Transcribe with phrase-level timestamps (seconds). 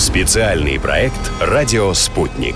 [0.00, 2.54] Специальный проект «Радио Спутник».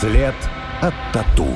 [0.00, 0.34] След
[0.80, 1.48] от тату.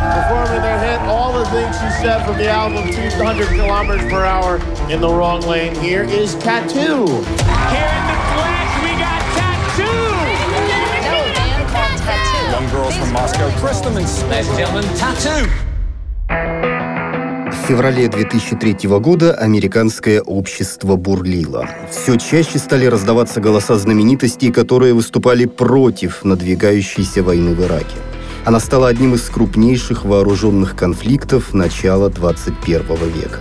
[0.00, 4.56] Performing their hit, all the things she said from the album 200 kilometers per hour
[4.88, 5.74] in the wrong lane.
[5.74, 7.04] Here is Tattoo.
[7.68, 8.23] Here in the
[12.54, 15.48] Young girls from Moscow, Kristen and Ladies and gentlemen, tattoo.
[17.50, 21.68] В феврале 2003 года американское общество бурлило.
[21.90, 27.96] Все чаще стали раздаваться голоса знаменитостей, которые выступали против надвигающейся войны в Ираке.
[28.44, 33.40] Она стала одним из крупнейших вооруженных конфликтов начала 21 века.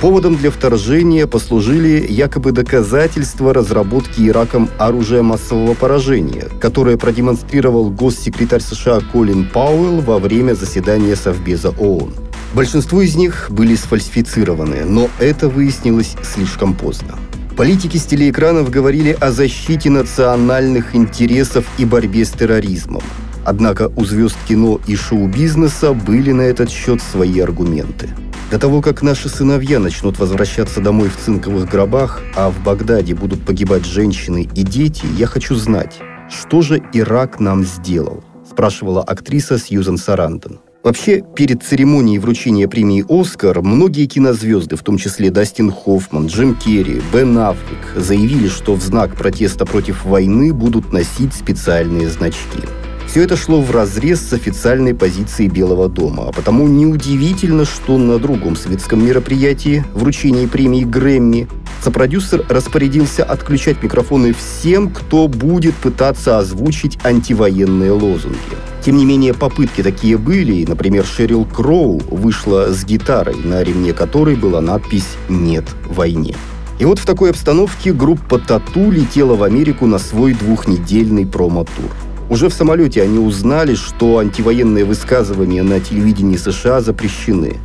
[0.00, 9.00] Поводом для вторжения послужили якобы доказательства разработки Ираком оружия массового поражения, которое продемонстрировал госсекретарь США
[9.12, 12.14] Колин Пауэлл во время заседания Совбеза ООН.
[12.54, 17.16] Большинство из них были сфальсифицированы, но это выяснилось слишком поздно.
[17.56, 23.02] Политики с телеэкранов говорили о защите национальных интересов и борьбе с терроризмом.
[23.44, 28.10] Однако у звезд кино и шоу-бизнеса были на этот счет свои аргументы.
[28.50, 33.44] До того, как наши сыновья начнут возвращаться домой в цинковых гробах, а в Багдаде будут
[33.44, 35.98] погибать женщины и дети, я хочу знать,
[36.30, 38.24] что же Ирак нам сделал?
[38.48, 40.60] спрашивала актриса Сьюзан Сарандон.
[40.82, 47.02] Вообще, перед церемонией вручения премии «Оскар» многие кинозвезды, в том числе Дастин Хоффман, Джим Керри,
[47.12, 52.62] Бен Аффлек, заявили, что в знак протеста против войны будут носить специальные значки.
[53.08, 58.18] Все это шло в разрез с официальной позицией Белого дома, а потому неудивительно, что на
[58.18, 61.48] другом светском мероприятии, вручении премии Грэмми,
[61.82, 68.36] сопродюсер распорядился отключать микрофоны всем, кто будет пытаться озвучить антивоенные лозунги.
[68.84, 74.36] Тем не менее, попытки такие были, например, Шерил Кроу вышла с гитарой, на ремне которой
[74.36, 76.36] была надпись «Нет войне».
[76.78, 81.90] И вот в такой обстановке группа «Тату» летела в Америку на свой двухнедельный промо-тур.
[82.30, 87.56] Уже в самолете они узнали, что антивоенные высказывания на телевидении США запрещены.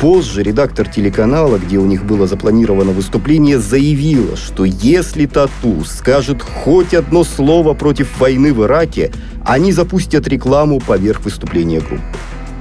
[0.00, 6.94] Позже редактор телеканала, где у них было запланировано выступление, заявила, что если Тату скажет хоть
[6.94, 9.10] одно слово против войны в Ираке,
[9.44, 12.04] они запустят рекламу поверх выступления группы.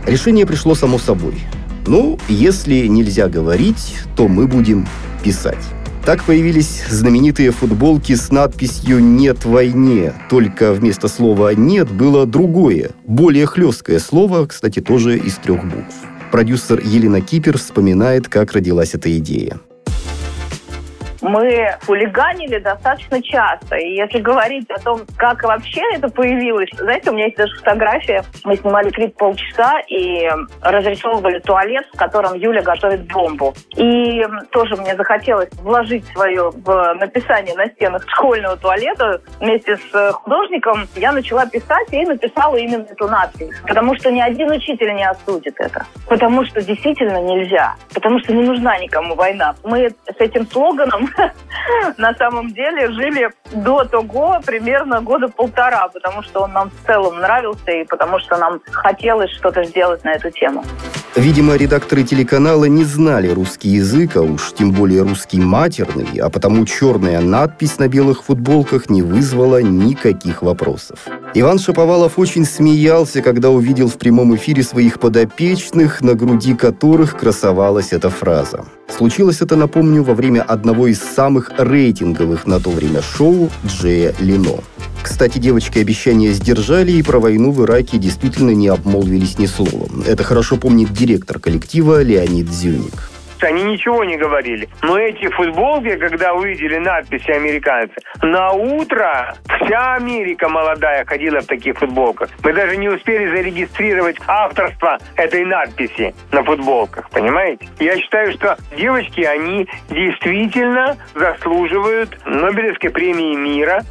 [0.07, 1.35] Решение пришло само собой.
[1.85, 4.87] Ну, если нельзя говорить, то мы будем
[5.23, 5.63] писать.
[6.07, 13.45] Так появились знаменитые футболки с надписью «Нет войне», только вместо слова «нет» было другое, более
[13.45, 15.95] хлесткое слово, кстати, тоже из трех букв.
[16.31, 19.59] Продюсер Елена Кипер вспоминает, как родилась эта идея.
[21.27, 23.75] Мы хулиганили достаточно часто.
[23.75, 28.23] И если говорить о том, как вообще это появилось, знаете, у меня есть даже фотография.
[28.43, 30.29] Мы снимали клип полчаса и
[30.61, 33.53] разрисовывали туалет, в котором Юля готовит бомбу.
[33.75, 39.21] И тоже мне захотелось вложить свое в написание на стенах школьного туалета.
[39.39, 43.49] Вместе с художником я начала писать и написала именно эту надпись.
[43.67, 45.85] Потому что ни один учитель не осудит это.
[46.07, 47.75] Потому что действительно нельзя.
[47.93, 49.55] Потому что не нужна никому война.
[49.63, 51.09] Мы с этим слоганом
[51.97, 57.19] на самом деле жили до того примерно года полтора, потому что он нам в целом
[57.19, 60.63] нравился и потому что нам хотелось что-то сделать на эту тему.
[61.17, 66.63] Видимо, редакторы телеканала не знали русский язык, а уж тем более русский матерный, а потому
[66.65, 70.99] черная надпись на белых футболках не вызвала никаких вопросов.
[71.33, 77.93] Иван Шаповалов очень смеялся, когда увидел в прямом эфире своих подопечных, на груди которых красовалась
[77.93, 78.65] эта фраза.
[78.87, 84.59] Случилось это, напомню, во время одного из самых рейтинговых на то время шоу Джея Лино.
[85.17, 90.03] Кстати, девочки обещания сдержали и про войну в Ираке действительно не обмолвились ни словом.
[90.07, 93.09] Это хорошо помнит директор коллектива Леонид Зюник.
[93.41, 94.69] Они ничего не говорили.
[94.83, 101.77] Но эти футболки, когда увидели надписи американцы, на утро вся Америка молодая ходила в таких
[101.77, 102.29] футболках.
[102.43, 107.67] Мы даже не успели зарегистрировать авторство этой надписи на футболках, понимаете?
[107.79, 113.83] Я считаю, что девочки, они действительно заслуживают Нобелевской премии мира.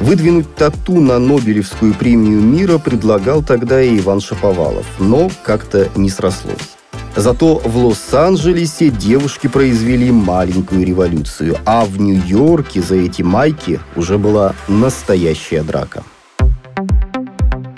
[0.00, 6.56] Выдвинуть тату на Нобелевскую премию мира предлагал тогда и Иван Шаповалов, но как-то не срослось.
[7.14, 14.54] Зато в Лос-Анджелесе девушки произвели маленькую революцию, а в Нью-Йорке за эти майки уже была
[14.68, 16.02] настоящая драка.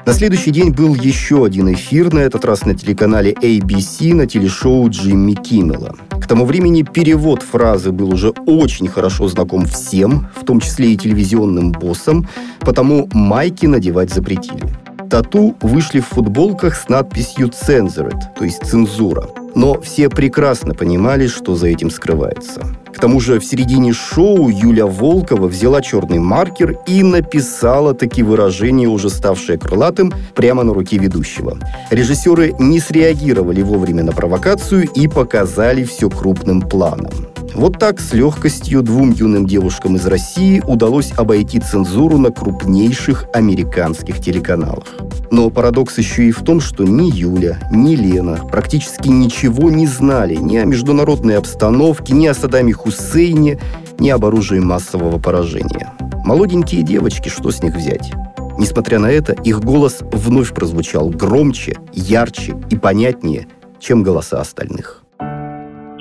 [0.04, 4.90] На следующий день был еще один эфир, на этот раз на телеканале ABC на телешоу
[4.90, 5.94] Джимми Киммела.
[6.10, 10.96] К тому времени перевод фразы был уже очень хорошо знаком всем, в том числе и
[10.96, 12.28] телевизионным боссам,
[12.60, 14.62] потому майки надевать запретили.
[15.12, 19.28] Тату вышли в футболках с надписью «Censored», то есть «цензура».
[19.54, 22.62] Но все прекрасно понимали, что за этим скрывается.
[22.94, 28.86] К тому же в середине шоу Юля Волкова взяла черный маркер и написала такие выражения,
[28.88, 31.58] уже ставшие крылатым, прямо на руке ведущего.
[31.90, 37.31] Режиссеры не среагировали вовремя на провокацию и показали все крупным планом.
[37.54, 44.20] Вот так с легкостью двум юным девушкам из России удалось обойти цензуру на крупнейших американских
[44.20, 44.86] телеканалах.
[45.30, 50.36] Но парадокс еще и в том, что ни Юля, ни Лена практически ничего не знали
[50.36, 53.58] ни о международной обстановке, ни о Саддаме Хусейне,
[53.98, 55.92] ни об оружии массового поражения.
[56.24, 58.12] Молоденькие девочки, что с них взять?
[58.58, 63.46] Несмотря на это, их голос вновь прозвучал громче, ярче и понятнее,
[63.80, 65.01] чем голоса остальных.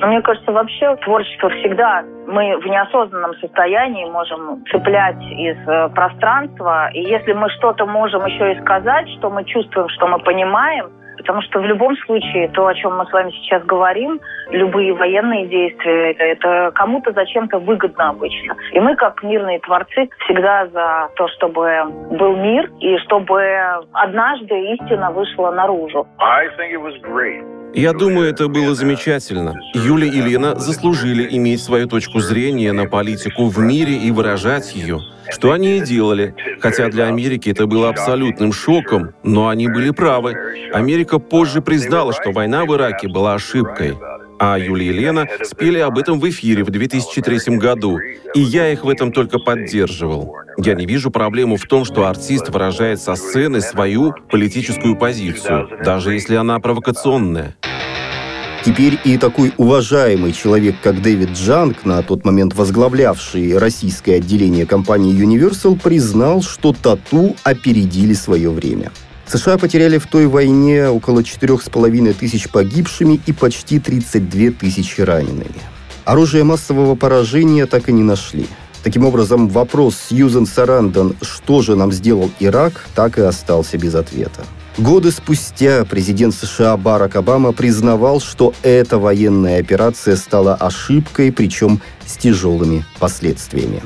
[0.07, 6.89] Мне кажется, вообще творчество всегда мы в неосознанном состоянии можем цеплять из э, пространства.
[6.94, 11.42] И если мы что-то можем еще и сказать, что мы чувствуем, что мы понимаем, Потому
[11.44, 14.19] что в любом случае то, о чем мы с вами сейчас говорим,
[14.50, 18.56] любые военные действия, это кому-то зачем-то выгодно обычно.
[18.71, 23.44] И мы, как мирные творцы, всегда за то, чтобы был мир и чтобы
[23.94, 26.07] однажды истина вышла наружу.
[26.18, 27.60] I think it was great.
[27.73, 29.56] Я думаю, это было замечательно.
[29.73, 35.00] Юля и Лена заслужили иметь свою точку зрения на политику в мире и выражать ее.
[35.29, 36.35] Что они и делали.
[36.59, 40.35] Хотя для Америки это было абсолютным шоком, но они были правы.
[40.73, 43.95] Америка позже признала, что война в Ираке была ошибкой
[44.41, 47.99] а Юлия и Лена спели об этом в эфире в 2003 году,
[48.33, 50.35] и я их в этом только поддерживал.
[50.57, 56.13] Я не вижу проблему в том, что артист выражает со сцены свою политическую позицию, даже
[56.13, 57.55] если она провокационная.
[58.65, 65.15] Теперь и такой уважаемый человек, как Дэвид Джанг, на тот момент возглавлявший российское отделение компании
[65.15, 68.91] Universal, признал, что тату опередили свое время.
[69.31, 75.62] США потеряли в той войне около 4,5 тысяч погибшими и почти 32 тысячи ранеными.
[76.04, 78.48] Оружие массового поражения так и не нашли.
[78.83, 84.44] Таким образом, вопрос Сьюзен Сарандон «Что же нам сделал Ирак?» так и остался без ответа.
[84.78, 92.18] Годы спустя президент США Барак Обама признавал, что эта военная операция стала ошибкой, причем с
[92.18, 93.81] тяжелыми последствиями.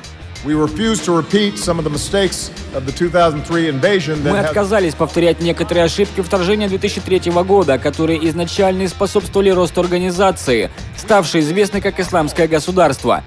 [4.31, 11.81] Мы отказались повторять некоторые ошибки вторжения 2003 года, которые изначально способствовали росту организации, ставшей известной
[11.81, 13.23] как Исламское государство.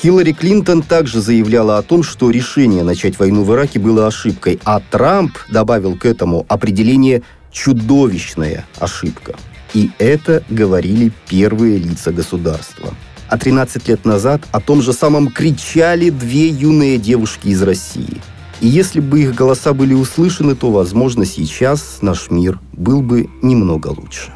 [0.00, 4.80] Хиллари Клинтон также заявляла о том, что решение начать войну в Ираке было ошибкой, а
[4.92, 9.34] Трамп добавил к этому определение «чудовищная ошибка».
[9.74, 12.94] И это говорили первые лица государства–
[13.30, 18.20] а 13 лет назад о том же самом кричали две юные девушки из России.
[18.60, 23.88] И если бы их голоса были услышаны, то, возможно, сейчас наш мир был бы немного
[23.88, 24.32] лучше.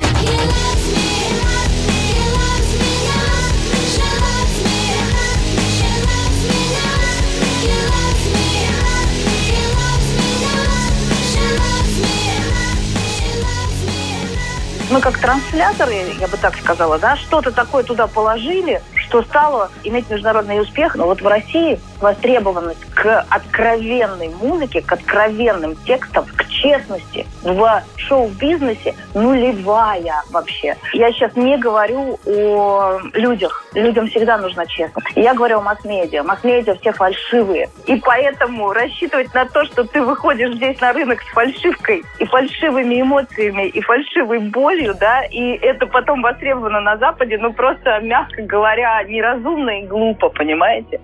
[14.91, 20.09] Мы как трансляторы, я бы так сказала, да, что-то такое туда положили, что стало иметь
[20.11, 20.97] международный успех.
[20.97, 28.95] Но вот в России востребованность к откровенной музыке, к откровенным текстам, к честности в шоу-бизнесе
[29.15, 30.77] нулевая вообще.
[30.95, 33.65] Я сейчас не говорю о людях.
[33.75, 35.09] Людям всегда нужна честность.
[35.15, 36.23] Я говорю о масс-медиа.
[36.23, 37.69] Масс-медиа все фальшивые.
[37.87, 43.01] И поэтому рассчитывать на то, что ты выходишь здесь на рынок с фальшивкой и фальшивыми
[43.01, 49.03] эмоциями, и фальшивой болью, да, и это потом востребовано на Западе, ну просто, мягко говоря,
[49.05, 51.01] неразумно и глупо, понимаете?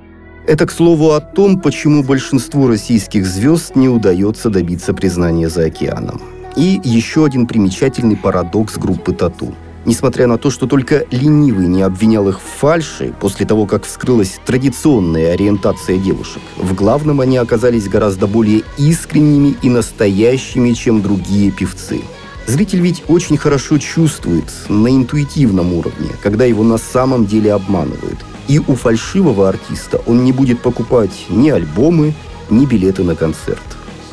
[0.47, 6.21] Это, к слову, о том, почему большинству российских звезд не удается добиться признания за океаном.
[6.57, 9.55] И еще один примечательный парадокс группы «Тату».
[9.87, 14.39] Несмотря на то, что только ленивый не обвинял их в фальши, после того, как вскрылась
[14.45, 22.03] традиционная ориентация девушек, в главном они оказались гораздо более искренними и настоящими, чем другие певцы.
[22.47, 28.19] Зритель ведь очень хорошо чувствует на интуитивном уровне, когда его на самом деле обманывают.
[28.49, 32.15] И у фальшивого артиста он не будет покупать ни альбомы,
[32.51, 33.63] ни билеты на концерт.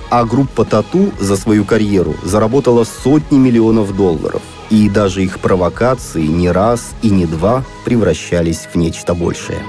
[0.09, 4.41] А группа Тату за свою карьеру заработала сотни миллионов долларов.
[4.69, 9.59] И даже их провокации не раз и не два превращались в нечто большее.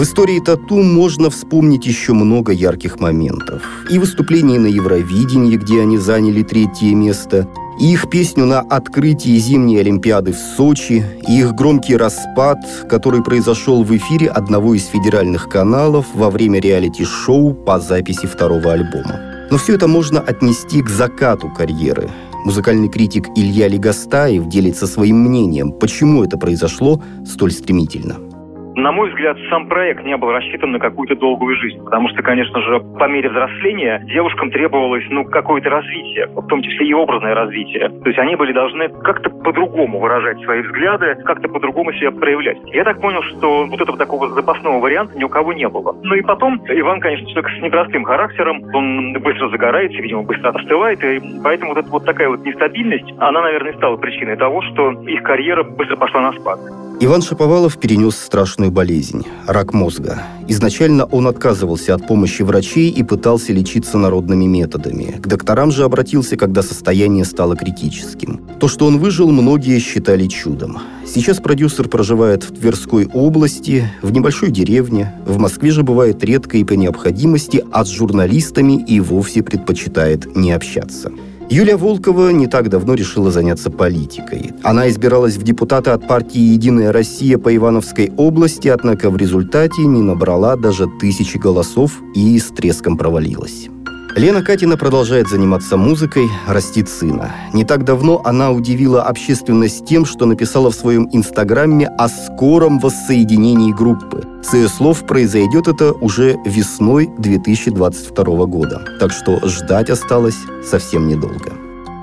[0.00, 3.62] В истории тату можно вспомнить еще много ярких моментов.
[3.90, 7.46] И выступления на Евровидении, где они заняли третье место,
[7.80, 12.58] их песню на открытии зимней Олимпиады в Сочи, их громкий распад,
[12.88, 19.18] который произошел в эфире одного из федеральных каналов во время реалити-шоу по записи второго альбома.
[19.50, 22.10] Но все это можно отнести к закату карьеры.
[22.44, 28.29] Музыкальный критик Илья Легостаев делится своим мнением, почему это произошло столь стремительно.
[28.76, 32.60] На мой взгляд, сам проект не был рассчитан на какую-то долгую жизнь, потому что, конечно
[32.62, 37.88] же, по мере взросления девушкам требовалось, ну, какое-то развитие, в том числе и образное развитие.
[37.88, 42.58] То есть они были должны как-то по-другому выражать свои взгляды, как-то по-другому себя проявлять.
[42.66, 45.94] Я так понял, что вот этого такого запасного варианта ни у кого не было.
[46.02, 51.02] Ну и потом, Иван, конечно, человек с непростым характером, он быстро загорается, видимо, быстро остывает,
[51.02, 55.64] и поэтому вот, вот такая вот нестабильность, она, наверное, стала причиной того, что их карьера
[55.64, 56.60] быстро пошла на спад.
[57.02, 60.22] Иван Шаповалов перенес страшную болезнь– рак мозга.
[60.48, 65.18] Изначально он отказывался от помощи врачей и пытался лечиться народными методами.
[65.18, 68.42] К докторам же обратился, когда состояние стало критическим.
[68.60, 70.78] То, что он выжил, многие считали чудом.
[71.06, 75.14] Сейчас продюсер проживает в Тверской области, в небольшой деревне.
[75.24, 80.52] В Москве же бывает редко и по необходимости, а с журналистами и вовсе предпочитает не
[80.52, 81.10] общаться.
[81.50, 84.52] Юлия Волкова не так давно решила заняться политикой.
[84.62, 90.00] Она избиралась в депутаты от партии «Единая Россия» по Ивановской области, однако в результате не
[90.00, 93.68] набрала даже тысячи голосов и с треском провалилась.
[94.16, 97.32] Лена Катина продолжает заниматься музыкой, растит сына.
[97.52, 103.72] Не так давно она удивила общественность тем, что написала в своем инстаграме о скором воссоединении
[103.72, 104.24] группы.
[104.42, 108.82] С ее слов произойдет это уже весной 2022 года.
[108.98, 110.38] Так что ждать осталось
[110.68, 111.52] совсем недолго.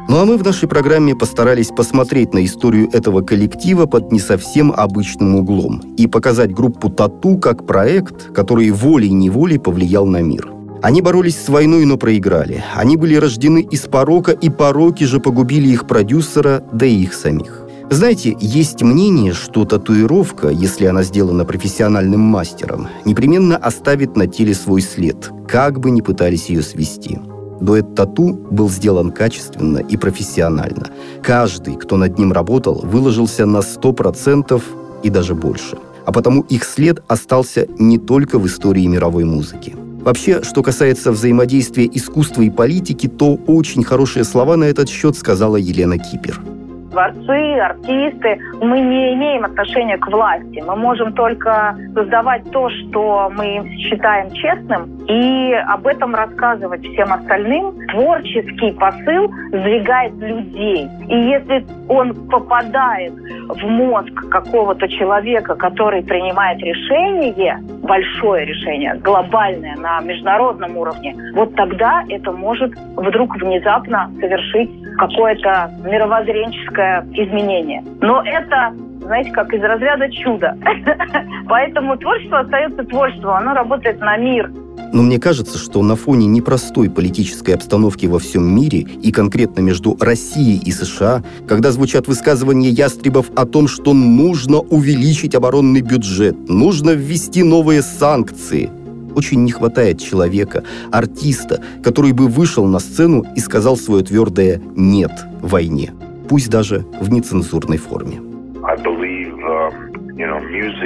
[0.07, 4.71] Ну а мы в нашей программе постарались посмотреть на историю этого коллектива под не совсем
[4.71, 10.51] обычным углом и показать группу «Тату» как проект, который волей-неволей повлиял на мир–
[10.87, 12.63] они боролись с войной, но проиграли.
[12.73, 17.63] Они были рождены из порока, и пороки же погубили их продюсера, да и их самих.
[17.89, 24.79] Знаете, есть мнение, что татуировка, если она сделана профессиональным мастером, непременно оставит на теле свой
[24.79, 27.19] след, как бы ни пытались ее свести.
[27.59, 30.87] Дуэт тату был сделан качественно и профессионально.
[31.21, 34.63] Каждый, кто над ним работал, выложился на 100%
[35.03, 35.77] и даже больше.
[36.05, 39.75] А потому их след остался не только в истории мировой музыки.
[40.07, 45.57] Вообще, что касается взаимодействия искусства и политики, то очень хорошие слова на этот счет сказала
[45.57, 46.56] Елена Кипер
[46.97, 50.63] творцы, артисты, мы не имеем отношения к власти.
[50.65, 57.75] Мы можем только создавать то, что мы считаем честным, и об этом рассказывать всем остальным.
[57.89, 60.89] Творческий посыл сдвигает людей.
[61.07, 70.01] И если он попадает в мозг какого-то человека, который принимает решение, большое решение, глобальное на
[70.01, 77.83] международном уровне, вот тогда это может вдруг внезапно совершить какое-то мировоззренческое изменение.
[78.01, 78.73] Но это
[79.07, 80.57] знаете, как из разряда чуда.
[81.47, 84.51] Поэтому творчество остается творчеством, оно работает на мир.
[84.93, 89.97] Но мне кажется, что на фоне непростой политической обстановки во всем мире и конкретно между
[89.99, 96.91] Россией и США, когда звучат высказывания ястребов о том, что нужно увеличить оборонный бюджет, нужно
[96.91, 98.69] ввести новые санкции,
[99.15, 105.11] очень не хватает человека, артиста, который бы вышел на сцену и сказал свое твердое «нет»
[105.41, 105.91] войне,
[106.29, 108.19] пусть даже в нецензурной форме.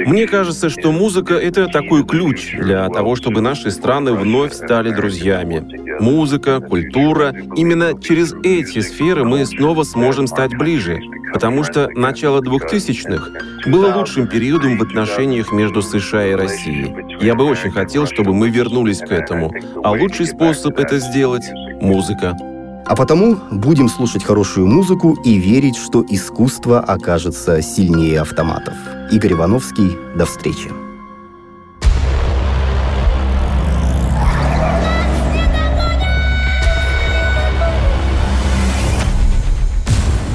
[0.06, 5.64] Мне кажется, что музыка— это такой ключ для того, чтобы наши страны вновь стали друзьями.
[6.00, 11.00] Музыка, культура— именно через эти сферы мы снова сможем стать ближе,
[11.32, 16.94] потому что начало 2000-х было лучшим периодом в отношениях между США и Россией.
[17.24, 19.50] Я бы очень хотел, чтобы мы вернулись к этому.
[19.82, 21.44] А лучший способ это сделать—
[21.80, 22.36] музыка.
[22.84, 28.74] А потому будем слушать хорошую музыку и верить, что искусство окажется сильнее автоматов.
[29.10, 30.70] Игорь Ивановский, до встречи.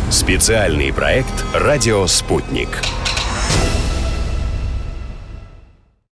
[0.10, 2.70] Специальный проект «Радио Спутник».